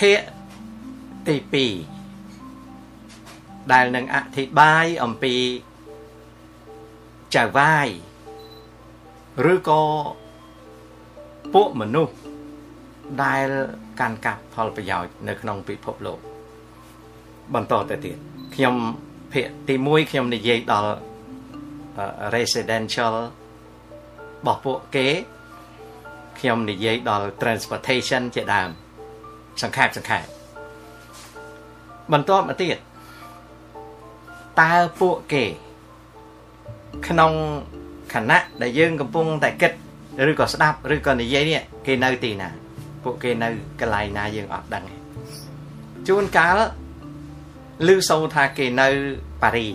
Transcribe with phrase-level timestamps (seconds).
[0.00, 0.20] ភាគ
[1.28, 2.00] ទី2
[3.72, 5.34] ដែលនឹងអធិប្បាយអំពី
[7.36, 7.88] ចៅវាយ
[9.52, 9.82] ឬក៏
[11.54, 12.14] ពួកមនុស្ស
[13.24, 13.46] ដែល
[14.00, 16.18] កាន់កាប់ផលប្រយោជន៍នៅក្នុងពិភពលោក
[17.54, 18.16] បន្តទៅទៀត
[18.54, 18.74] ខ្ញុំ
[19.32, 20.92] ភាគទី1ខ្ញុំនិយាយដល់
[22.34, 23.18] residential រ
[24.46, 25.08] បស់ពួកគេ
[26.38, 28.70] ខ្ញុំនិយាយដល់ transportation ជាដើម
[29.62, 30.22] សង្ខេបសង្ខេប
[32.12, 32.76] បន្តមកទៀត
[34.60, 35.44] តើពួកគេ
[37.08, 37.32] ក្នុង
[38.14, 39.72] ខណៈដែលយើងកំពុងតែគិត
[40.30, 42.48] ឬក៏ស្ដាប់ឬក៏និយាយនេះគេនៅទីណា
[43.02, 43.48] ពួកគេនៅ
[43.80, 44.84] កន្លែងណាយើងអត់ដឹង
[46.08, 46.58] ជួនកាល
[47.86, 48.88] ឮសូរថាគេនៅ
[49.42, 49.68] ប៉ារី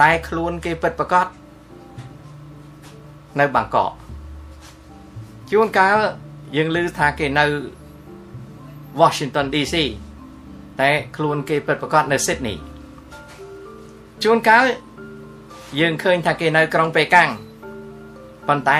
[0.00, 1.26] តែខ្លួនគេពិតប្រកប
[3.40, 3.92] នៅបាងកក
[5.52, 5.96] ជួនកាល
[6.56, 7.44] យើងឮថាគេនៅ
[9.00, 9.74] Washington DC
[10.80, 12.56] តែខ្លួនគេពិតប្រកបនៅ Sydney
[14.22, 14.64] ជួនកាល
[15.80, 17.28] យើងឃើញថាគេនៅក្រុងប៉េកាំង
[18.48, 18.78] ប៉ុន្តែ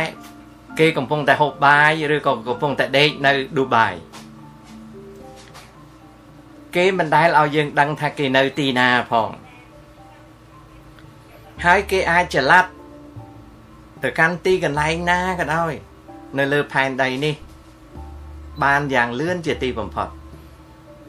[0.78, 3.94] គេកំពុងតែហូបបាយឬក៏កំពុងតែដេកនៅឌូបាយ
[6.76, 9.30] គេមិនដែលឲ្យយើងដឹងថាគេនៅទីណាផង
[11.64, 12.70] ហើយគេអាចច្រឡាត់
[14.02, 15.72] ទៅកាន់ទីកន្លែងណាក៏ដោយ
[16.38, 17.34] នៅលើផែនដីនេះ
[18.62, 20.08] បានយ៉ាងលឿនជាទីបំផុត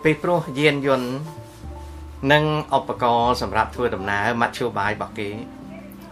[0.03, 1.09] ពីព្រោះយានយន្ត
[2.31, 2.43] និង
[2.77, 5.29] ឧបករណ៍សម្រាប់ធ្វើដំណើរមធ្យោបាយរបស់គេ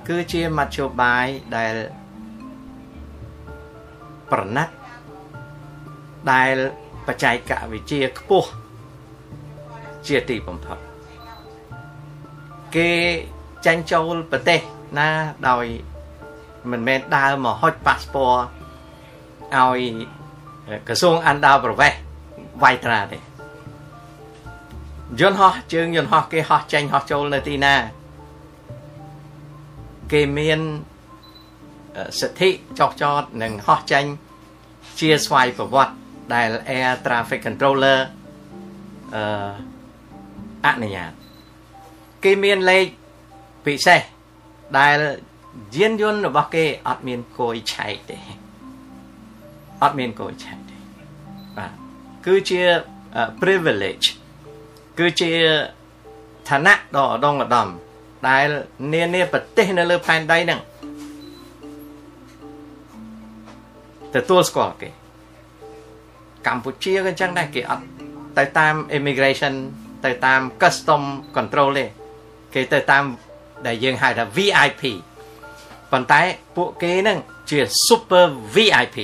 [0.07, 1.73] គឺជាមធ្យោបាយដែល
[4.31, 4.67] ប្រណិត
[6.31, 6.55] ដែល
[7.07, 8.49] បច្ចេកវិទ្យាខ្ពស់
[10.07, 10.77] ជាទីបំផុត
[12.75, 12.91] គេ
[13.65, 14.59] ចាញ់ចូលប្រទេស
[14.97, 15.09] ណា
[15.49, 15.65] ដោយ
[16.71, 18.35] មិនមែនដើរមកហុចប៉ាសពត
[19.57, 19.79] ឲ្យ
[20.88, 22.00] ក្រសួងអន្តរប្រវេសន៍
[22.63, 23.18] វាយត្រាទេ
[25.19, 27.75] យន្តហោះជើងយន្តហោះគេហោះចេញហោះចូលនៅទីណា
[30.12, 30.59] គេមាន
[32.19, 34.06] សិទ្ធិចុះចតនិងហោះចេញ
[35.00, 35.94] ជាស្វ័យប្រវត្តិ
[36.34, 38.00] ដែល Air Traffic Controller
[39.16, 39.23] អឺ
[40.66, 41.12] អនុញ្ញាត
[42.23, 42.85] គេមានលេខ
[43.66, 44.02] ពិសេស
[44.79, 44.97] ដែល
[45.75, 48.19] យានយន្តរបស់គេអត់មានគយឆែកទេ
[49.83, 50.75] អត់មានគយឆែកទេ
[51.57, 51.71] បាទ
[52.25, 52.61] គឺជា
[53.41, 54.07] privilege
[54.99, 55.31] គឺជា
[56.49, 57.67] ឋានៈដ៏ឧត្តមឧត្តម
[58.27, 58.47] ដែល
[58.93, 60.61] នានាប្រទេសនៅលើផែនដីហ្នឹង
[64.16, 64.89] ទទួលស្គាល់គេ
[66.47, 67.85] កម្ពុជាក៏អញ្ចឹងដែរគេអត់
[68.38, 69.53] ទៅតាម immigration
[70.05, 71.03] ទៅតាម custom
[71.35, 71.85] control ទេ
[72.53, 73.03] គេទៅតាម
[73.67, 74.83] ដែលយើងហៅថា VIP
[75.91, 76.22] ប៉ុន្តែ
[76.55, 77.17] ពួកគេនឹង
[77.49, 78.97] ជា super VIP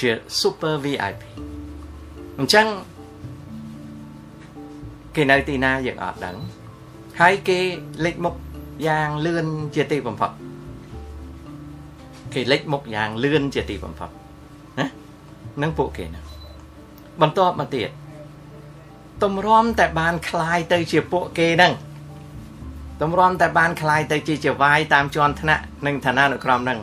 [0.00, 0.10] ជា
[0.40, 1.20] super VIP
[2.38, 2.66] អញ្ចឹង
[5.16, 6.36] គេនៅទីណាយើងអត់ដឹង
[7.20, 7.58] ហើយគេ
[8.04, 8.34] លេចមុខ
[8.88, 10.30] យ៉ាងលឿនជាទីបំផុត
[12.34, 14.10] គេលេចមុខយ៉ាងលឿនជាទីបំផុត
[14.78, 14.86] ណា
[15.62, 16.20] នឹងពួកគេណា
[17.20, 17.90] បន្ទាប់មកទៀត
[19.22, 21.72] ទម្រាំតែបានคลายទៅជាពួកគេហ្នឹង
[23.02, 26.78] ទម្រាំតែបានคลายទៅជាចវាយតាមជាន់ថ្នាក់និងឋានានុក្រមហ្នឹង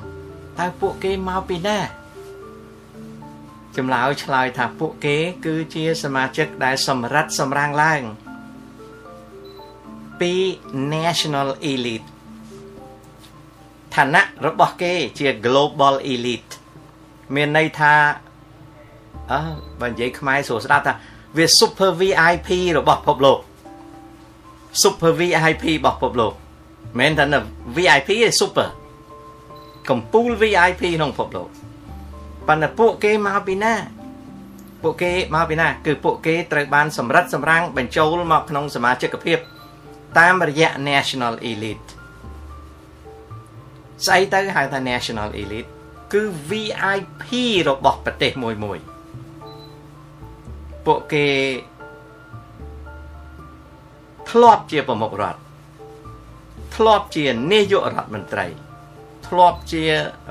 [0.60, 1.78] តើពួកគេមកពីណា
[3.77, 8.03] ចម្លើយឆ្លើយថាពួកគេ គឺជាសមាជិកដែលសម្រិតសម្រាំងឡើង
[10.21, 10.33] ពី
[10.95, 12.09] national elite
[13.95, 16.53] ឋានៈរបស់គេជា global elite
[17.35, 17.95] មានន័យថា
[19.33, 19.41] អើ
[19.81, 20.95] បើនិយាយខ្មែរស្រួលស្ដាប់ថា
[21.37, 22.49] វា super VIP
[22.79, 23.39] របស់ពិភពលោក
[24.83, 26.33] super VIP របស់ពិភពលោក
[26.99, 27.25] មិនថា
[27.77, 28.69] VIP ទេ super
[29.91, 31.49] កំពូល VIP ក្នុងពិភពលោក
[32.49, 33.75] ប៉ុន្តែពួកគេមកពីណា
[34.83, 39.39] ពួកគេមកពីណា គឺពួកគេត្រូវបានសម្រិតសម្រាំងបញ្ចូលមកក្នុងសមាជិកភាព
[40.19, 41.89] តាមរយៈ National Elite
[44.07, 45.71] ស្អីទៅហៅថា National Elite
[46.13, 47.27] គឺ VIP
[47.69, 48.79] របស់ប្រទេសមួយមួយ
[50.87, 51.27] ពួកគេ
[54.31, 55.41] ធ្លាប់ជាប្រមុខរដ្ឋ
[56.77, 58.47] ធ្លាប់ជានាយករដ្ឋមន្ត្រី
[59.29, 59.85] ធ្លាប់ជា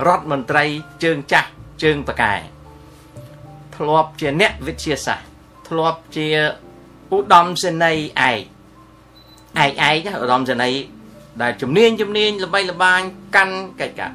[0.07, 0.63] រដ្ឋមន្ត្រី
[1.03, 1.49] ជើងចាស់
[1.83, 2.33] ជើងប្រកែ
[3.75, 5.27] ធ្លាប់ជាអ្នកវិទ្យាសាស្ត្រ
[5.69, 6.27] ធ្លាប់ជា
[7.13, 10.83] ឧត្តមសេនីយ៍ឯកឯកឯកឧត្តមសេនីយ៍
[11.41, 13.01] ដែលជំនាញជំនាញល្បីល្បាញ
[13.35, 14.11] កាន់កិច្ចការ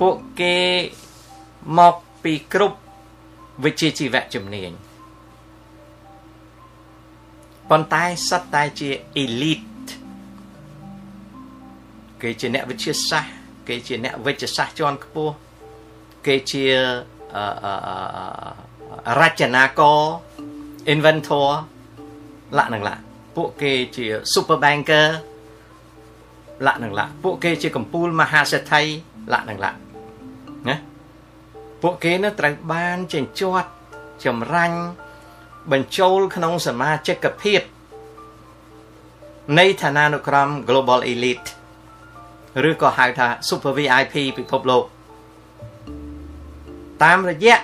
[0.00, 0.56] ពួកគេ
[1.78, 2.78] មកពីគ្រប់
[3.64, 4.70] វិជ្ជាជីវៈជំនាញ
[7.70, 8.90] ប៉ុន្តែសិតតែជា
[9.22, 9.90] elite
[12.22, 13.32] គេជាអ្នកវិទ្យាសាស្ត្រ
[13.68, 15.34] គេជាអ្នកវិទ្យាសាស្ត្រជាន់ខ្ពស់
[16.26, 16.64] គេជា
[17.36, 20.00] អឺរចនាករ
[20.92, 21.48] inventor
[22.58, 23.00] លក្ខនឹងលក្ខ
[23.36, 25.06] ពួកគេជា super banker
[26.66, 28.82] លក្ខនឹងលក្ខពួកគេជាកម្ពូលមហាសេដ្ឋី
[29.32, 29.76] លក្ខនឹងលក្ខ
[30.68, 30.76] ណា
[31.82, 33.68] ពួកគេនឹងត្រូវបានចិញ្ជាត់
[34.24, 34.78] ចម្រាញ់
[35.72, 37.60] បញ្ចូលក្នុងសមាជិកភាព
[39.58, 41.48] នៃឋានានុក្រម Global Elite
[42.68, 44.84] ឬក៏ហៅថា Super VIP ពិភពលោក
[47.03, 47.57] តាមរយៈ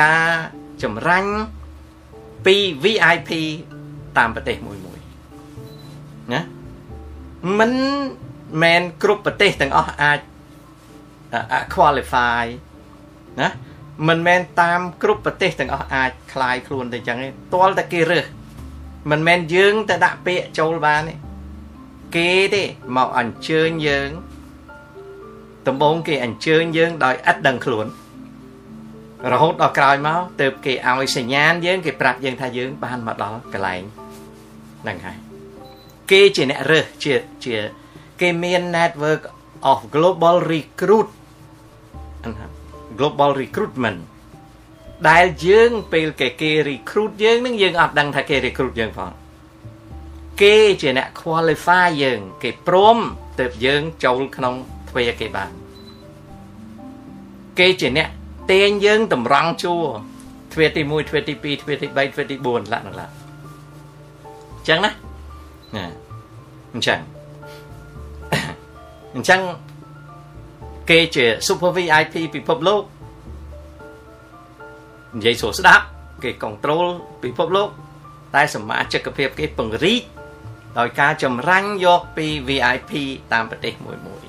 [0.00, 0.28] ការ
[0.82, 1.32] ចម្រាញ់
[2.46, 3.30] ពី VIP
[4.18, 4.98] តាមប្រទេសមួយមួយ
[6.32, 6.42] ណា
[7.58, 7.72] មិន
[8.62, 10.18] មែនគ្រប់ប្រទេសទាំងអស់អាច
[11.74, 12.44] qualify
[13.40, 13.48] ណា
[14.08, 18.26] មិនមែនតាមគ្រប់ប្រទេសទាំងអស់អាចคลายខ្លួនទៅចឹងទេទាល់តែគេរើស
[19.10, 21.14] មិនមែនយើងទៅដាក់ពាក្យចូលបានទេ
[22.16, 22.64] គេទេ
[22.96, 24.10] មកអញ្ជើញយើង
[25.68, 27.86] ដំបូងគេអញ្ជើញយើងដោយឥតដឹងខ្លួន
[29.29, 33.81] រហូតដល់ក្រោយមកទៅគេឲ្យសញ្ញាណយើងគេប្រាប់យើងថាយើងបានមកដល់កន្លែង
[34.81, 35.17] ហ្នឹងហើយ
[36.11, 37.15] គេជាអ្នករើសជា
[37.45, 37.57] ជា
[38.21, 39.21] គេមាន network
[39.71, 41.09] of global recruit
[42.99, 43.99] global recruitment
[45.09, 49.11] ដែលយើងពេលគេគេ recruit យើងនឹងយើងអត់ដឹងថាគេ recruit យើងផង
[50.41, 52.97] គេជាអ្នក qualify យើង គេព្រម
[53.39, 54.55] ទៅយើងចូលក្នុង
[54.89, 55.51] ទ្វេគេបាន
[57.59, 58.09] គេជាអ្នក
[58.51, 59.83] ទាញយើងតម្រង់ជួរ
[60.53, 63.13] ទ្វេទី1ទ្វេទី2ទ្វេទី3ទ្វេទី4ឡាក់នឹងឡាក់
[64.57, 64.91] អញ្ចឹងណា
[65.75, 65.85] ណា
[66.73, 66.99] អញ្ចឹង
[69.15, 69.41] អញ្ចឹង
[70.89, 72.83] គេជា super VIP ពិភពលោក
[75.17, 75.85] និយាយស្រួលស្ដាប់
[76.23, 76.87] គេ control
[77.23, 77.69] ពិភពលោក
[78.35, 80.01] តែសមាជិកភាពគេពង្រីក
[80.77, 82.91] ដោយការចម្រាញ់យកពី VIP
[83.33, 84.23] តាមប្រទេសមួយមួយ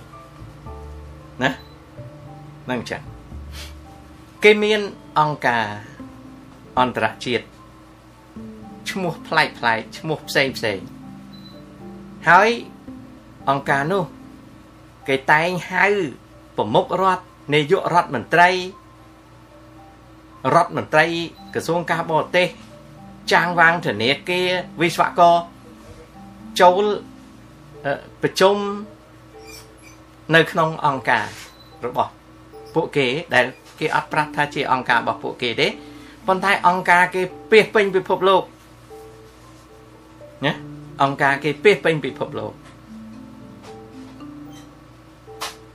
[1.43, 1.51] ណា
[2.71, 3.12] នឹងចឹង
[4.47, 4.81] គេមាន
[5.21, 5.67] អង្គការ
[6.79, 7.45] អន្តរជាតិ
[8.91, 10.81] ឈ្មោះប្លែកប្លែកឈ្មោះផ្សេងផ្សេង
[12.29, 12.51] ហើយ
[13.51, 14.05] អង្គការនោះ
[15.09, 15.87] គេតែងហៅ
[16.57, 17.25] ប្រមុខរដ្ឋ
[17.55, 18.51] នាយករដ្ឋមន្ត្រី
[20.55, 21.07] រដ្ឋមន្ត្រី
[21.55, 22.47] ក្រសួងការបរទេស
[23.33, 24.49] ចាងវាងធនាគារ
[24.81, 25.37] វិស្វករ
[26.61, 26.85] ចូល
[28.23, 28.57] ប្រជុំ
[30.35, 31.27] នៅក្នុងអង្គការ
[31.85, 32.11] របស់
[32.75, 33.47] ពួកគេដែល
[33.79, 35.69] គេអត់ប្រាស់ថាជាអង្គការរបស់ពួកគេទេ
[36.27, 38.43] ប៉ុន្តែអង្គការគេពេះពេញពិភពលោក
[40.47, 40.53] ណា
[41.03, 42.53] អង្គការគេពេះពេញពិភពលោក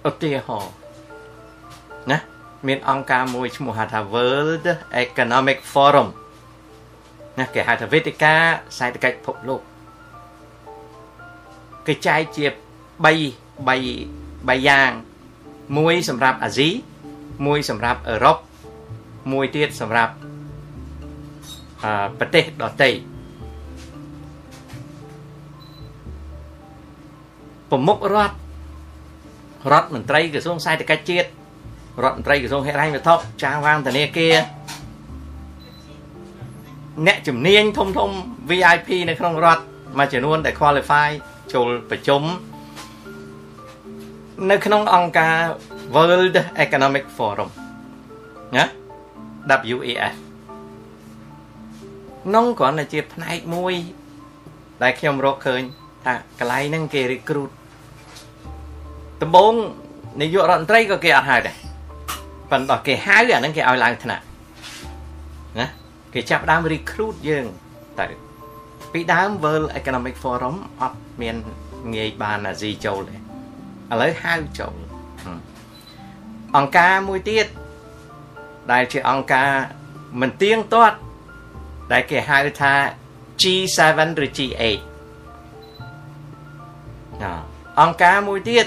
[0.10, 0.74] ឧទាហរណ៍
[2.12, 2.20] ណា
[2.68, 4.66] មានអង្គការមួយឈ្មោះហៅថា World
[5.04, 6.10] Economic Forum
[7.40, 8.36] ណាគេហៅថាវេទិកា
[8.78, 9.62] សេដ្ឋកិច្ចពិភពលោក
[11.88, 12.52] គេចែកជា3
[13.68, 14.92] 3 3យ៉ាង
[15.78, 16.70] មួយសម្រាប់អាស៊ី
[17.45, 18.38] មួយសម្រាប់អឺរ៉ុប
[19.34, 20.13] មួយទៀតសម្រាប់
[21.84, 22.89] អឺប្រទេសដទៃ
[27.72, 28.36] ប្រមុខរដ្ឋ
[29.72, 31.28] រដ្ឋមន្ត្រីក្រសួងសេដ្ឋកិច្ចជាតិ
[32.04, 34.36] រដ្ឋមន្ត្រីក្រសួងហិរញ្ញវត្ថុចាងវាងធនាគារ
[37.07, 38.09] អ្នកជំនាញធំធំ
[38.50, 39.64] VIP នៅក្នុងរដ្ឋ
[39.97, 41.09] មួយចំនួនដែល qualify
[41.54, 42.23] ចូលប្រជុំ
[44.52, 45.35] នៅក្នុងអង្គការ
[45.96, 47.50] World Economic Forum
[48.58, 48.66] ណា
[49.76, 50.16] WEF
[52.36, 53.74] នងគ្រាន់តែជាផ្នែកមួយ
[54.84, 55.62] ដែលខ្ញុំរកឃើញ
[56.06, 57.52] ថាកន្លែងហ្នឹងគេ recruit
[59.22, 59.54] ដំបូង
[60.22, 61.56] នាយករដ្ឋមន្ត្រីក៏គេអត់ហៅដែរ
[62.52, 64.24] ប៉ុន្តែគេហៅអាហ្នឹងគេឲ្យឡើងថ្នាក់
[65.60, 65.68] ណា
[66.14, 67.46] គេចាប់ដើម recruit យើង
[68.00, 68.08] ទៅ
[68.94, 71.36] ពីដើម World Economic Forum អត់មាន
[71.96, 73.20] ងាយបានអាស៊ីចូលទេឥ
[74.02, 74.87] ឡូវហៅចូល
[76.57, 77.47] អង្គការមួយទៀត
[78.71, 79.52] ដែលជាអង្គការ
[80.19, 80.97] មិនទៀងទាត់
[81.92, 82.73] ដែលគេហៅថា
[83.42, 83.80] G7
[84.23, 84.64] ឬ G8
[87.21, 87.33] ណា
[87.81, 88.66] អង្គការមួយទៀត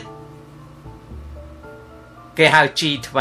[2.38, 3.16] គេហៅ G20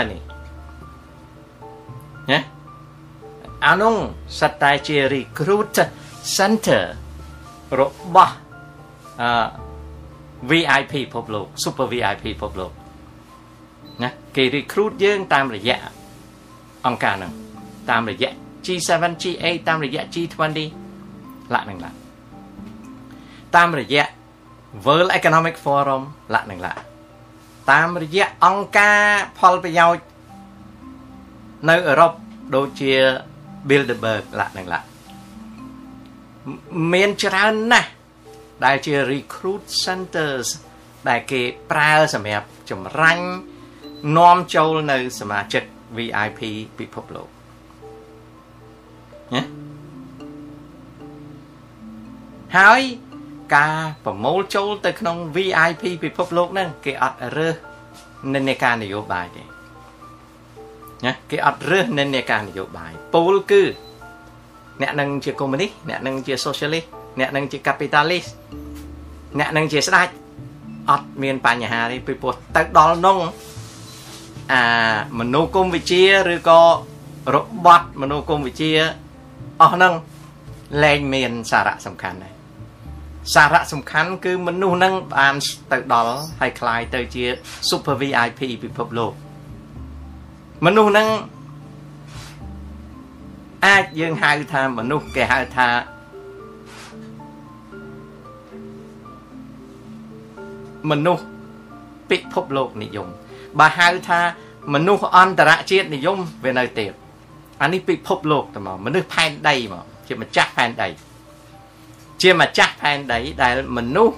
[2.32, 2.40] ណា
[3.66, 3.96] អានោះ
[4.40, 5.78] សត្វតែជា recruit
[6.38, 6.84] center
[7.80, 7.82] រ
[8.16, 8.36] បស់
[9.22, 9.30] អឺ
[10.50, 12.79] VIP ពិភពលោក super VIP ពិភពលោកណា
[14.36, 15.80] គេ recruit យើងតាមរយៈ
[16.88, 17.34] អង្គការហ្នឹង
[17.90, 18.30] តាមរយៈ
[18.66, 20.60] G7 G8 តាមរយៈ G20
[21.54, 21.98] លាក់នឹងលាក់
[23.56, 24.06] តាមរយៈ
[24.86, 26.80] World Economic Forum លាក់នឹងលាក់
[27.72, 29.02] តាមរយៈអង្គការ
[29.40, 30.04] ផលប្រយោជន៍
[31.70, 32.12] នៅអឺរ៉ុប
[32.56, 32.94] ដូចជា
[33.70, 34.86] Bilderberg លាក់នឹងលាក់
[36.94, 37.90] មានច្រើនណាស់
[38.66, 40.48] ដែលជា recruit centers
[41.10, 43.26] ដែលគេប្រើសម្រាប់ចម្រាញ់
[44.18, 45.64] នាំចូលនៅសមាជិក
[45.98, 46.42] VIP
[46.78, 47.30] ពិភពលោក
[49.36, 49.44] ណា
[52.58, 52.82] ហើយ
[53.56, 57.56] ការប្រមូលចូលទៅក្នុង VIP ពិភពលោកហ្នឹងគេអត់រើស
[58.34, 59.44] និន្នាការនយោបាយទេ
[61.06, 63.64] ណាគេអត់រើសនិន្នាការនយោបាយពូលគឺ
[64.82, 66.88] អ្នកនឹងជាកុម្មុយនីសអ្នកនឹងជា socialist
[67.20, 68.30] អ្នកនឹងជា capitalist
[69.40, 70.08] អ្នកនឹងជាស្ដេច
[70.90, 73.18] អត់មានបញ្ហាទេពីព្រោះទៅដល់នោះ
[74.53, 74.63] អា
[75.19, 76.03] មនោគមវិជ្ជា
[76.35, 76.61] ឬក៏
[77.35, 78.71] របត់មនោគមវិជ្ជា
[79.61, 79.93] អស់ហ្នឹង
[80.83, 82.35] លែងមានសារៈសំខាន់ដែរ
[83.35, 85.35] សារៈសំខាន់គឺមនុស្សហ្នឹងបាន
[85.73, 87.25] ទៅដល់ហើយคลายទៅជា
[87.69, 89.13] super VIP ពិភពលោក
[90.65, 91.09] មនុស្សហ្នឹង
[93.67, 95.69] អាចយើងហៅថាមនុស្សគេហៅថា
[100.91, 101.25] មនុស្ស
[102.11, 103.09] ពិភពលោកនិយម
[103.60, 104.20] បើហៅថា
[104.74, 106.92] មនុស្សអន្តរជាតិនិយមវានៅទៀត
[107.62, 110.88] អានេះពិភពលោកតែមកមនុស្សផែនដីមកជាម្ចាស់ផែនដី
[112.22, 114.16] ជាម្ចាស់ផែនដីដែលមនុស្ស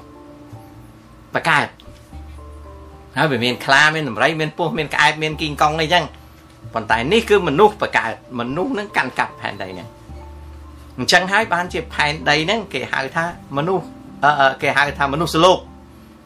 [1.35, 1.67] បកកើត
[3.17, 6.05] ហើយវាមានខ្លាមានដំរីមានពស់មានក្អែបមានគីងកុងអីចឹង
[6.73, 9.87] ប៉ុន្តែនេះគឺមនុស្សបកកើតមនុស្សនឹងកាន់កាប់ផែនដីហ្នឹង
[10.97, 13.25] អញ្ចឹងហើយបានជាផែនដីហ្នឹងគេហៅថា
[13.57, 13.85] មនុស្ស
[14.61, 15.59] គេហៅថាមនុស្សលោក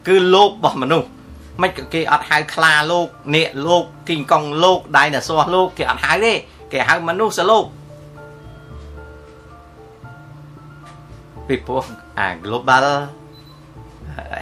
[0.08, 1.06] គឺលោករបស់មនុស្ស
[1.62, 6.32] មិនគេអត់ហៅខ្លាលោកនាគលោកគីងកុងលោកដៃណាសោះលោកគេអត់ហៅទេ
[6.72, 7.64] គេហៅមនុស្សសលោក
[11.46, 11.84] ពីព្រោះ
[12.18, 12.84] អា global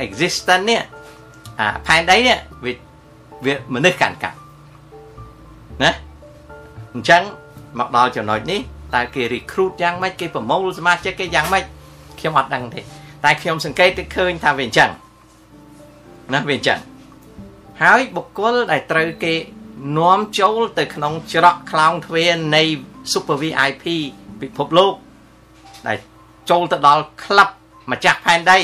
[0.05, 0.81] existence នេះ
[1.61, 2.73] អាផែនដីនេះវា
[3.45, 4.37] វាមនុស្សកាន់កាប់
[5.83, 5.91] ណា
[6.95, 7.23] អញ្ចឹង
[7.79, 8.61] មកដល់ចំណុចនេះ
[8.95, 11.65] តើគេ recruit យ៉ាងម៉េចគេប្រមូលសមាជិកគេយ៉ាងម៉េច
[12.19, 12.81] ខ្ញុំអត់ដឹងទេ
[13.25, 14.91] តែខ្ញុំសង្កេតទៅឃើញថាវាអញ្ចឹង
[16.35, 16.79] ណាវាអញ្ចឹង
[17.83, 19.35] ហើយបុគ្គលដែលត្រូវគេ
[19.99, 22.63] នាំចូលទៅក្នុងច្រកខ្លោងទ្វារនៃ
[23.13, 23.85] Super VIP
[24.41, 24.95] ពិភពលោក
[25.87, 25.99] ដែល
[26.51, 27.49] ចូលទៅដល់ក្លឹប
[27.93, 28.59] ម្ចាស់ផែនដី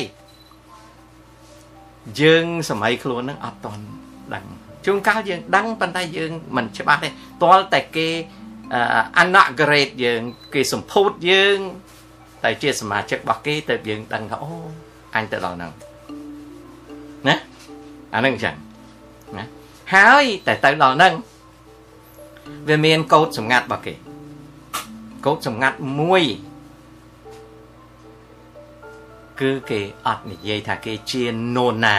[2.21, 3.85] យើងសម័យខ្លួននឹងអត់តន់
[4.35, 4.45] ដឹង
[4.87, 7.09] ជួនកាលយើងដឹងប៉ុន្តែយើងមិនច្បាស់ទេ
[7.43, 8.09] ទាល់តែគេ
[9.19, 10.23] អនុក្រេតយើង
[10.55, 11.59] គេសម្ពោធយើង
[12.45, 14.51] តែជាសមាជិករបស់គេទៅយើងដឹងថាអូ
[15.15, 15.73] អញទៅដល់ហ្នឹង
[17.29, 17.37] ណា
[18.15, 18.57] អាហ្នឹងអញ្ចឹង
[19.39, 19.45] ណា
[19.95, 21.15] ហើយតែទៅដល់ហ្នឹង
[22.69, 23.95] វាមានកោដសម្ងាត់របស់គេ
[25.27, 26.25] កោដសម្ងាត់មួយ
[29.41, 31.25] គឺគេអត់និយាយថាគេជា
[31.57, 31.97] នរណា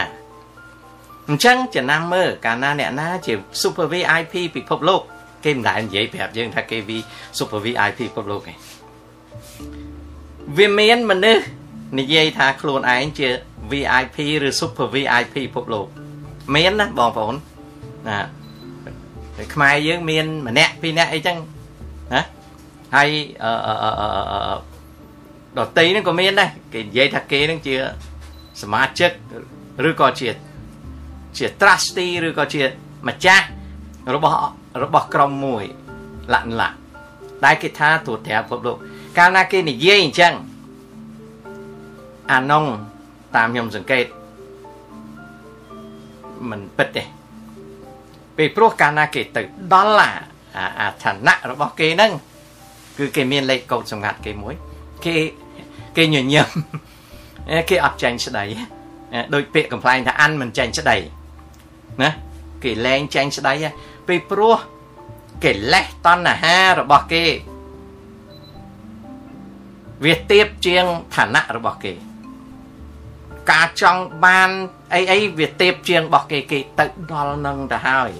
[1.28, 5.02] អញ្ចឹងចំណាំមើលកាលណាអ្នកណាជា super VIP ពិភពលោក
[5.44, 6.90] គេមិនដែលនិយាយប្រាប់យើងថាគេ V
[7.38, 8.54] super VIP ពិភពលោកទេ
[10.58, 11.44] វាមានមនុស្ស
[11.98, 13.28] និយាយថាខ្លួនឯងជា
[13.70, 15.86] VIP ឬ super VIP ពិភពលោក
[16.54, 17.34] មានណាបងប្អូន
[18.08, 18.18] ណា
[19.54, 21.36] ខ្មែរយើងមានម្នាក់ពីរនាក់អីចឹង
[22.14, 22.22] ណា
[22.96, 23.08] ហើយ
[23.44, 23.52] អឺ
[25.58, 27.74] ដតីហ្នឹងក៏មានដែរគេនិយាយថាគេហ្នឹងជា
[28.62, 29.10] សមាជិក
[29.88, 30.28] ឬក៏ជា
[31.36, 32.62] ជា trustee ឬក៏ជា
[33.08, 33.46] ម្ចាស់
[34.14, 34.36] របស់
[34.82, 35.64] របស់ក្រុមមួយ
[36.34, 36.72] លក្ខណៈ
[37.44, 38.76] ដែលគេថាទូត្រាពិភពលោក
[39.18, 40.32] កាលណាគេនិយាយអញ្ចឹង
[42.30, 42.64] អានង
[43.36, 44.04] តាមខ្ញុំសង្កេត
[46.50, 47.02] មិនពិតទេ
[48.36, 52.12] ពេលព្រោះកាលណាគេទៅដល់អាអាឋានៈរបស់គេហ្នឹង
[52.98, 54.54] គឺគេមានលេខកូដសម្ងាត់គេមួយ
[55.04, 55.16] គេ
[55.96, 56.48] គេញញឹម
[57.70, 58.44] គេអត់ចាញ់ស្ដី
[59.34, 60.96] ដូចពាក្យកំ pl ែងថាអានមិនចាញ់ស្ដី
[62.02, 62.10] ណា
[62.64, 63.52] គេលែងចាញ់ស្ដី
[64.08, 64.56] ពេលព្រោះ
[65.44, 67.24] គេលេះតណ្ហារបស់គេ
[70.04, 70.84] វាទៀបជាង
[71.14, 71.92] ឋានៈរបស់គេ
[73.50, 74.50] ការចង់បាន
[74.94, 78.10] អីអីវាទៀបជាងរបស់គេគេទៅដល់នឹងទៅហើយ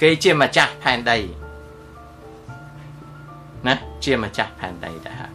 [0.00, 1.18] គេជាម្ចាស់ផែនដី
[3.66, 3.74] ណា
[4.04, 5.32] ជាម្ចាស់ផែនដីទៅហើយ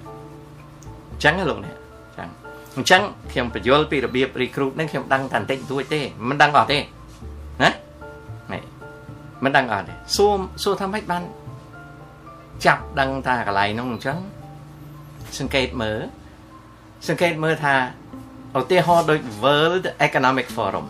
[1.10, 2.29] អញ្ចឹងលោកនេះអញ្ចឹង
[2.75, 7.70] អញ្ចឹងខ្ញុំបញ្យល់ពីរបៀប recruit ហ្នឹងខ្ញុំដឹងតែបន្តិចបន្តួចទេមិនដឹងអត់ទេណា
[8.53, 8.63] នេះ
[9.43, 11.24] មិនដឹងអត់ទេសួរសួរថាម៉េចបាន
[12.65, 14.17] ចាប់ដឹងថាកន្លែងហ្នឹងអញ្ចឹង
[15.39, 16.00] សង្កេតមើល
[17.08, 17.75] សង្កេតមើលថា
[18.58, 20.87] ឧទាហរណ៍ដូច World Economic Forum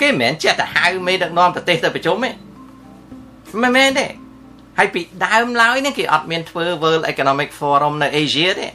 [0.00, 2.30] គេមិនមែនចេះតែហៅមេដឹកនាំប្រទេសទៅប្រជុំទេ
[3.62, 4.06] មិនមែនទេ
[4.78, 8.68] ហើយពីដើមឡើយនេះគេអត់មានធ្វើ World Economic Forum នៅ Asia ទេ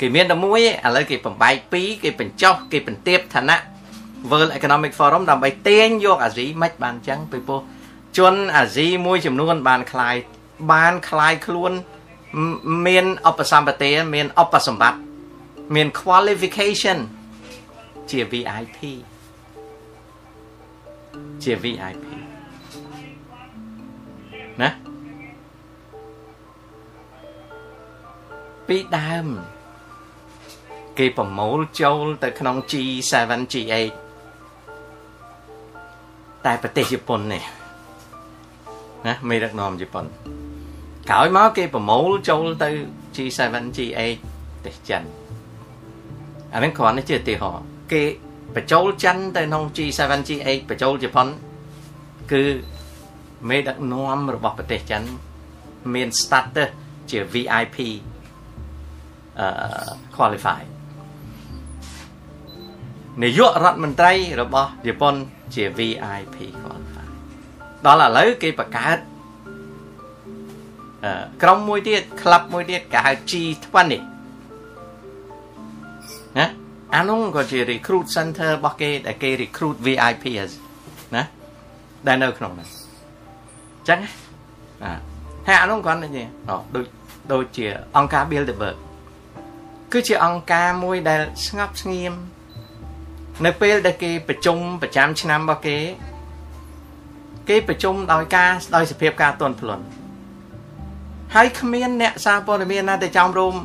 [0.00, 3.58] គេមានតែមួយទេឥឡូវគេបំបែកពីរគេបញ្ចុះគេបន្ទាបឋានៈ
[4.30, 7.60] World Economic Forum ដើម្បីទាញយកអាស៊ីមិនបានចឹងពីព្រោះ
[8.18, 10.14] ជនអាស៊ីមួយចំនួនបានคลาย
[10.72, 11.72] បានคลายខ្លួន
[12.86, 14.98] មានឧបសម្បទាមានឧបសម្បត្តិ
[15.75, 16.97] មាន qualification
[18.09, 18.79] ជា VIP
[21.43, 22.07] ជា VIP
[24.61, 24.69] ណា
[28.67, 29.27] ពីដើម
[30.97, 33.13] គេប្រមូលចូលទៅក្នុង G7
[33.53, 33.73] G8
[36.45, 37.43] តែប្រទេសជប៉ុននេះ
[39.07, 40.05] ណាមេដឹកនាំជប៉ុន
[41.09, 42.69] ក្រោយមកគេប្រមូលចូលទៅ
[43.15, 43.39] G7
[43.77, 43.99] G8
[44.63, 45.03] ប្រទេសចិន
[46.53, 48.03] អានេះគ្រាន់តែជាឧទាហរណ៍គេ
[48.55, 51.27] បញ្ចូលចិនទៅក្នុង G7 G8 បញ្ចូលជប៉ុន
[52.31, 52.43] គឺ
[53.49, 55.01] មេដឹកនាំរបស់ប្រទេសចិន
[55.93, 56.69] មាន status
[57.09, 57.77] ជា VIP
[59.39, 59.47] អឺ
[60.15, 60.61] qualify
[63.23, 65.15] នាយករដ្ឋមន្ត្រីរបស់ជប៉ុន
[65.55, 67.07] ជា VIP qualify
[67.85, 68.97] ដល់ឥឡូវគេបង្កើត
[71.03, 74.12] អឺក្រុមមួយទៀតក្លឹបមួយទៀតគេហៅ G20 ណា
[76.95, 80.25] អានោះក៏ជា recruit center របស់គេដែលគេ recruit VIP
[81.15, 81.23] ណា
[82.07, 84.93] ដែលនៅក្នុងនោះអញ្ចឹងណា
[85.47, 86.27] ហើយអានោះគាត់និយាយ
[86.75, 86.85] ដូច
[87.33, 87.65] ដូចជា
[87.97, 88.77] អង្គការ Bilderberg
[89.91, 92.13] គឺជាអង្គការមួយដែលស្ងប់ស្ងៀម
[93.45, 95.77] នៅពេលដែលគេប្រជុំប្រចាំឆ្នាំរបស់គេ
[97.49, 99.83] គេប្រជុំដោយការដោយសភាពការទន់ភ្លន់
[101.35, 103.55] ហើយគ្មានអ្នកសារព័ត៌មានណាទៅចំរួម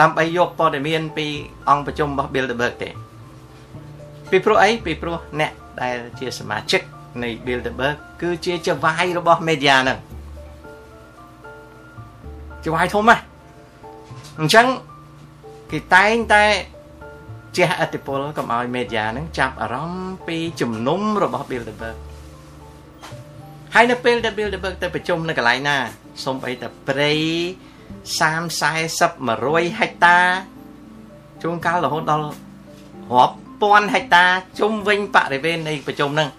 [0.00, 1.26] ដើម្បីយកព័ត៌មានពី
[1.68, 2.90] អង្គប្រជុំរបស់ Bilderberg ទេ
[4.30, 6.80] ពីព្រោះអីពីព្រោះអ្នកដែលជាសមាជិក
[7.22, 9.98] នៃ Bilderberg គឺជាចវាយរបស់ media ហ្នឹង
[12.64, 13.22] ចវាយធំណាស់
[14.40, 14.66] អញ្ចឹង
[15.70, 16.44] គេតែងតែ
[17.56, 21.96] ជះអតិពលកុំឲ្យ media ហ្នឹងចាប់អារម្មណ៍ពីជំនុំរបស់ Bilderberg
[23.74, 25.76] ហើយនៅពេលដែល Bilderberg ទៅប្រជុំនៅកន្លែងណា
[26.24, 27.12] សូម្បីតែព្រៃ
[28.06, 28.50] 30
[29.00, 30.18] 40 100ហិកតា
[31.42, 32.26] ជួនកាលរហូតដល់
[33.12, 34.24] រាប់ពាន់ហិកតា
[34.60, 36.30] ជុំវិញបរិវេណនៃប្រជុំហ្នឹង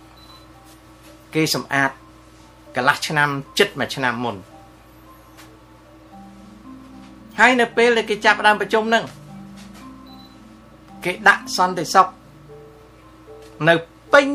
[1.35, 1.91] គេសម្អាត
[2.75, 4.35] កន្លះឆ្នាំចិត្តមួយឆ្នាំមុន
[7.39, 9.05] ហើយនៅពេលដែលគេចាប់ដើមប្រជុំហ្នឹង
[11.05, 12.07] គេដាក់សន្តិសុខ
[13.69, 13.75] នៅ
[14.13, 14.27] ពេញ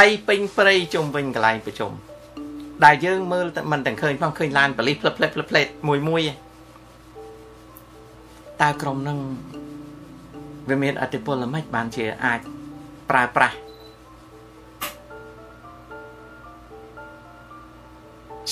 [0.00, 1.92] ដីពេញព្រៃជុំវិញកន្លែងប្រជុំ
[2.84, 6.22] ដែលយើងមើលមិនទាំងឃើញផងឃើញឡានបលិសផ្លឹបផ្លែផ្លឹបផ្លែមួយមួយ
[8.62, 9.18] តើក្រុមនឹង
[10.68, 12.40] វាមានអតិពលល្មិចបានជាអាច
[13.10, 13.56] ប្រើប្រាស់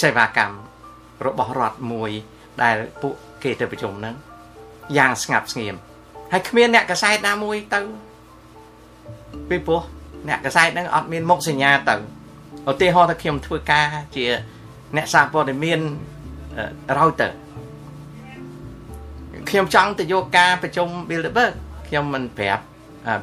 [0.01, 0.57] សេវាកម្ម
[1.27, 2.11] របស់រដ្ឋមួយ
[2.63, 4.15] ដែលពួកគេទៅប្រជុំហ្នឹង
[4.97, 5.75] យ៉ាងស្ងាត់ស្ងៀម
[6.33, 7.81] ហើយគ្មានអ្នកកសែតណាមួយទៅ
[9.49, 9.83] ពីព្រោះ
[10.29, 11.97] អ្នកកសែតហ្នឹងអត់មានមុខសញ្ញាទៅ
[12.71, 14.25] ឧទាហរណ៍ថាខ្ញុំធ្វើការជា
[14.97, 15.81] អ្នកសារព័ត៌មាន
[16.99, 17.29] រោទៅ
[19.51, 21.53] ខ្ញុំចង់ទៅយកការប្រជុំ Bilderberg
[21.89, 22.65] ខ្ញុំមិនប្រាប់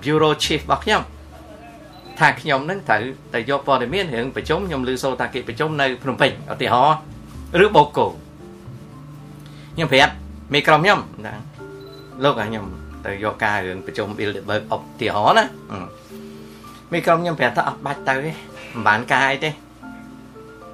[0.03, 1.01] Bureau Chief របស់ខ្ញុំ
[2.19, 3.03] ថាខ្ញុំនឹងត្រូវ
[3.34, 6.97] ទៅយកព័ត៌មានរឿងប្រជុំខ្ញុំឮសូរថាគេប្រជុំនៅភ្នំពេញឧទាហរណ៍
[7.65, 8.08] ឬបូកូ
[9.75, 10.13] ខ្ញុំប្រាប់
[10.53, 11.34] មេក្រុមខ្ញុំណា
[12.23, 12.65] លោកខ្ញុំ
[13.06, 15.45] ទៅយកការរឿងប្រជុំ Bilderberg ឧទាហរណ៍ណា
[16.91, 18.32] មេក្រុមខ្ញុំប្រាប់ថាអត់បាច់ទៅទេ
[18.73, 19.51] មិនបានការអីទេ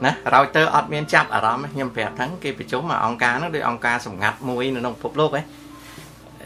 [0.06, 5.46] ណារោចទៅអត់មានចាប់អារម្មណ៍ខ្ញុំប្រាប់ថាគេប្រជុំមកអង្គការហ្នឹងដោយអង្គការសម្ងាត់មួយនៅក្នុងពិភពលោកឯង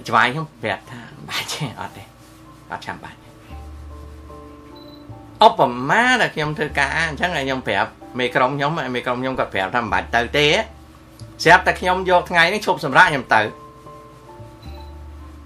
[0.09, 2.03] ច្បាយខ្ញុំប្រាប់ថាមិនបាច់ទេអត់ទេ
[2.71, 3.17] អត់ចាំបាច់
[5.45, 10.45] ឧបមាដែលខ្ញុំធ្វើការអញ្ចឹងខ្ញុំប្រាប់មេក្រុមខ្ញុំមេក្រុមខ្ញុំក៏ប្រាប់ថាមិនបាច់ទៅទេ
[11.43, 13.41] ស្រាប់តែខ្ញុំយកថ្ងៃនេះឈប់សម្រាប់ខ្ញុំទៅ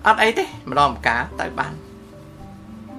[0.08, 1.74] អត់អីទេម្ដងម្កាលទៅបាន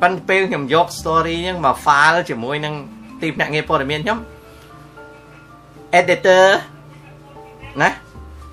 [0.01, 2.75] ប៉ុន្តែពេលខ្ញុំយក story ហ្នឹងមក file ជាមួយនឹង
[3.22, 4.18] ទីភ្នាក់ងារព័ត៌មានខ្ញុំ
[6.00, 6.44] editor
[7.83, 7.90] ណា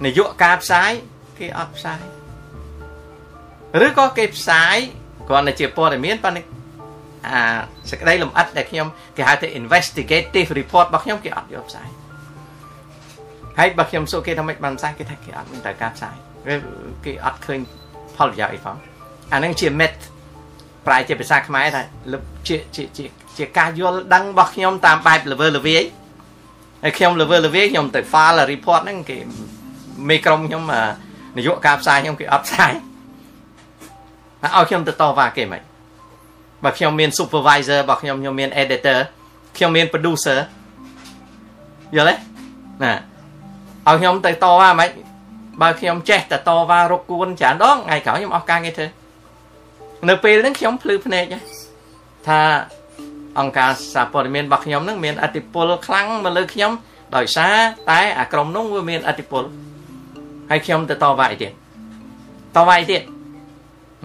[0.06, 0.92] នាយកការផ្សាយ
[1.40, 2.02] គេអត់ផ្សាយ
[3.86, 4.78] ឬក៏គេផ្សាយ
[5.28, 6.42] គ្រាន់តែជាព័ត៌មានប៉ុន្តែ
[7.28, 7.40] អា
[7.92, 11.90] សក្តីលម្អិតដែលខ្ញុំគេហៅថា investigative report របស់ខ្ញុំគេអត់យកផ្សាយ
[13.60, 16.16] ហើយបើខ្ញុំសួរគេថាម៉េចបានផ្សាយគេថាគេអត់មានត្រូវការផ្សាយ
[17.06, 17.60] គេអត់ឃើញ
[18.16, 18.78] ផលប្រយោជន៍អីផង
[19.34, 20.00] អានឹងជា myth
[20.88, 21.82] ប្រែជាភាសាខ្មែរថា
[22.48, 23.06] ជាជាជា
[23.38, 25.84] ជាការយល់ដឹងរបស់ខ្ញុំតាមបែប level ល្វាយ
[26.84, 29.18] ហើយខ្ញុំ level ល្វាយខ្ញុំទៅ file report ហ្នឹងគេ
[30.10, 30.64] មេក្រុមខ្ញុំ
[31.38, 32.74] នាយកការផ្សាយខ្ញុំគេអត់ផ្សាយ
[34.42, 35.62] ហើយឲ្យខ្ញុំទៅតវ៉ាគេមិន
[36.64, 39.00] បើខ្ញុំមាន supervisor របស់ខ្ញុំខ្ញុំមាន editor
[39.58, 40.40] ខ្ញុំមាន producer
[41.96, 42.16] យល់ទេ
[42.84, 42.94] ណា
[43.88, 44.90] ឲ្យខ្ញុំទៅតវ៉ាមិន
[45.62, 48.88] បើខ្ញុំចេះតែតវ៉ារកគួនច្រើនដងថ្ងៃក្រោយខ្ញុំអស់ការងារធ្វើ
[50.10, 51.26] នៅពេលហ្នឹងខ្ញុំភ្លឺភ្នែក
[52.28, 52.40] ថា
[53.40, 56.72] អង្គការសារព័ត៌មានរបស់ខ្ញុំហ្នឹងមានអធិបុលខ្លាំងមកលើខ្ញុំ
[57.16, 57.56] ដោយសារ
[57.90, 59.44] តែអាក្រុមនោះវាមានអធិបុល
[60.50, 61.52] ហើយខ្ញុំទៅតវ៉ាអីទៀត
[62.56, 63.02] តវ៉ាអីទៀត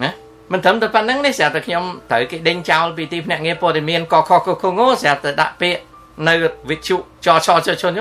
[0.03, 0.11] ណា
[0.51, 5.81] មិនត្រឹមតែប៉ុណ្្នឹងទេស្រាប់តែខ្ញុំត្រូវគេដេញចោលពីទីភ្នាក់ងារព័ត៌មានកខកខងស្រាប់តែដាក់ពាក្យ
[6.27, 6.33] នៅ
[6.69, 7.93] វិទ្យុចចចជន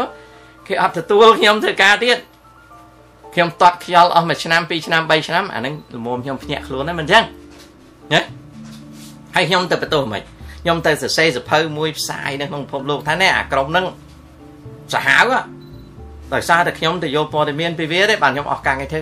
[0.67, 2.19] គេអត់ទទួលខ្ញុំធ្វើការទៀត
[3.35, 7.25] ខ្ញុំតត់ខ្យល់អស់មួយឆ្នាំពីរឆ្នាំ3ឆ្នាំអាហ្នឹងល្មមខ្ញុំភ្ញាក់ខ្លួនហ្នឹងមិនអញ្ចឹង
[8.15, 8.23] ណា
[9.35, 13.87] ហើយខ្ញុំទៅបន្ទោសមិនខ្ញុំទៅសរសេរសភៅមួយផ្សាយនៅក្នុងពិភពលោកថានេះអាក្រុមហ្នឹង
[14.95, 15.33] សាហាវ
[16.35, 19.01] ដោយសារតែខ្ញុំទៅយកព័ត៌មានពីវាទេបាទខ្ញុំអស់កាំងឯធ្វើ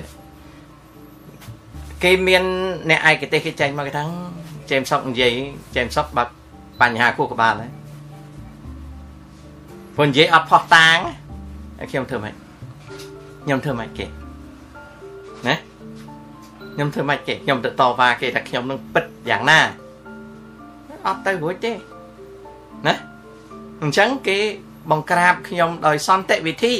[2.04, 2.42] គេមាន
[2.90, 4.04] អ្នកឯកទេសគេចេញមកគេថា
[4.70, 5.32] ជេមសុកនិយាយ
[5.76, 6.32] ជេមសុកបាត់
[6.80, 7.70] បញ្ហាគូក្បាលហើយ
[9.96, 10.96] ព្រោះនិយាយអត់ផោះតាង
[11.78, 12.34] ហើយខ្ញុំធ្វើម៉េច
[13.44, 14.06] ខ្ញុំធ្វើម៉េចគេ
[15.48, 15.54] ណា
[16.74, 19.60] ខ្ញុំធ្វើម៉េចគេខ្ញុំទៅតវ៉ាគេថាខ្ញុំនឹងពិតយ៉ាងណា
[21.06, 21.72] អត់ទៅរួចទេ
[22.86, 22.94] ណា
[23.82, 24.38] អញ្ចឹងគេ
[24.90, 26.74] បង្ក្រាបខ្ញុំដោយសន្តិវិធី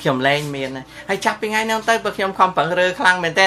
[0.00, 0.68] ខ្ញុំលែងមាន
[1.08, 3.46] ហើយចាប់ពីថ្ងៃនោះទៅបើខ្ញុំខំប្រឹងរើខ្លាំងមែនតើ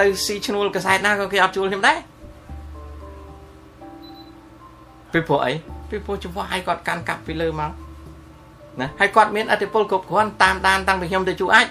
[0.00, 1.98] ទៅស៊ីឈ្នួលកសែតណាក៏គេអត់ជួលខ្ញុំដែរ
[5.12, 5.52] ពីព្រោះអី
[5.90, 7.70] ពីព្រោះចង្វាយគាត់កាន់កាប់ពីលើមក
[8.80, 11.66] ណាហើយគាត់មានអធិពលគ្រប់គ្រាន់តាមដានតាំងពីខ្ញុំទៅជួអាច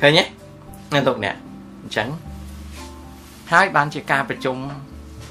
[0.00, 0.24] ឃើញទេ
[0.94, 1.34] ណាលោកអ្នក
[1.82, 2.08] អញ្ចឹង
[3.52, 4.56] ហើយបានជាការប្រជុំ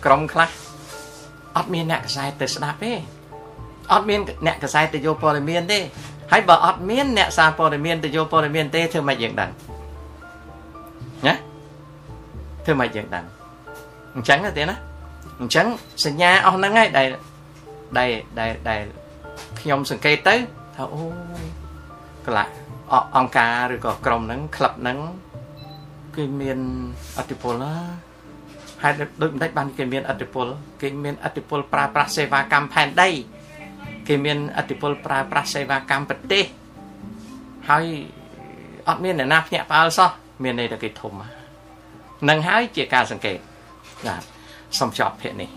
[0.06, 0.50] ក្រុមខ្លះ
[1.58, 2.92] អត់មានអ្នកកសែតទៅស្ដាប់ទេ
[3.94, 5.80] អត់មានអ្នកកសែតទៅយកព័ត៌មានទេ
[6.32, 9.50] ហើយបើអត់មានអ្នកសារព័ត៌មានទៅយកព័ត៌មានទេធ្វើម៉េចយើងដឹង
[11.28, 11.34] ណា
[12.66, 13.26] ធ្វើម៉េចយើងដឹង
[14.16, 14.78] អញ្ចឹងទេណា
[15.42, 15.68] អញ្ចឹង
[16.06, 17.08] សញ្ញាអស់ហ្នឹងហើយដែល
[17.98, 18.10] ដែល
[18.40, 18.82] ដែលដែល
[19.60, 20.36] ខ្ញុំសង្កេតទៅ
[20.76, 21.04] ថាអូ
[21.42, 21.46] យ
[22.26, 22.48] កន្លះ
[23.18, 24.98] អង្គការឬក៏ក្រុមហ្នឹងក្លឹបហ្នឹង
[26.16, 26.60] គឺមាន
[27.18, 27.74] អធិពលណា
[28.84, 30.48] ហើយដូចមិនដេចបានគេមានអធិពល
[30.82, 33.10] គេមានអធិពលប្រើប្រាស់សេវាកម្មផែនដី
[34.08, 36.46] គេមានអធិពលប្រើប្រាស់សេវាកម្មប្រទេស
[37.70, 37.86] ហើយ
[38.88, 40.10] អត់មានអ្នកណាភ្ញាក់ផ្អើលសោះ
[40.44, 43.38] មានន័យថាគេធំហ្នឹងហើយជាការសង្កេត
[44.08, 44.22] បាទ
[44.80, 45.50] សូមចប់ភាគនេះ